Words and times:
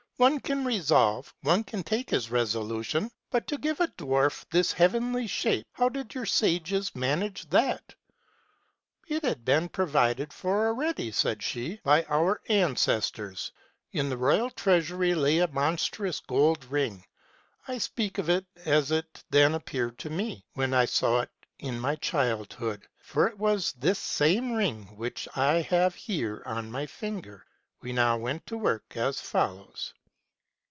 One 0.17 0.39
can 0.39 0.65
resolve, 0.65 1.33
one 1.41 1.63
can 1.63 1.81
take 1.81 2.11
his 2.11 2.29
resolution; 2.29 3.09
but, 3.31 3.47
to 3.47 3.57
give 3.57 3.79
a 3.79 3.87
dwarf 3.87 4.45
this 4.51 4.71
heavenly 4.71 5.25
shape, 5.25 5.65
how 5.71 5.89
did 5.89 6.13
your 6.13 6.27
sages 6.27 6.93
man 6.93 7.23
age 7.23 7.49
that?'" 7.49 7.95
'It 9.07 9.23
had 9.25 9.43
been 9.43 9.67
provided 9.67 10.31
for 10.31 10.67
already,' 10.67 11.11
said 11.11 11.41
she, 11.41 11.81
'by 11.83 12.03
our 12.03 12.39
ancestors. 12.49 13.51
In 13.93 14.09
the 14.11 14.17
royal 14.17 14.51
treasury 14.51 15.15
lay 15.15 15.39
a 15.39 15.47
monstrous 15.47 16.19
gold 16.19 16.65
ring. 16.65 17.03
I 17.67 17.79
speak 17.79 18.19
of 18.19 18.29
it 18.29 18.45
as 18.63 18.91
it 18.91 19.23
then 19.31 19.55
appeared 19.55 19.97
to 19.97 20.11
me, 20.11 20.45
when 20.53 20.71
I 20.75 20.85
saw 20.85 21.21
it 21.21 21.31
in 21.57 21.79
my 21.79 21.95
childhood; 21.95 22.87
for 22.99 23.27
it 23.27 23.39
was 23.39 23.73
this 23.73 23.97
same 23.97 24.51
ring 24.51 24.83
which 24.97 25.27
I 25.35 25.61
have 25.61 25.95
here 25.95 26.43
on 26.45 26.69
my 26.69 26.85
finger. 26.85 27.43
We 27.81 27.91
now 27.91 28.17
went 28.17 28.45
to 28.45 28.57
work 28.59 28.95
as 28.95 29.19
follows. 29.19 29.95